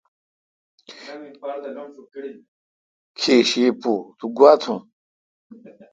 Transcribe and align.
کھیش 3.19 3.49
ی 3.61 3.65
بو 3.81 3.93
تو 4.17 4.25
گوا 4.37 4.51
توُن۔ 4.61 4.79